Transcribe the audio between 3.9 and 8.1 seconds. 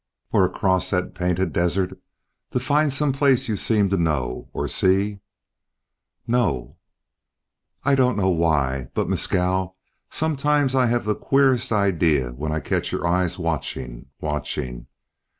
to know, or see?" "No." "I